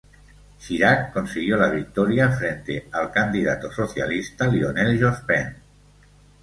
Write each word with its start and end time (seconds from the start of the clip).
Chirac 0.59 1.13
consiguió 1.13 1.57
la 1.57 1.69
victoria 1.69 2.31
frente 2.31 2.89
al 2.91 3.11
candidato 3.11 3.71
socialista 3.71 4.47
Lionel 4.47 4.99
Jospin. 4.99 5.55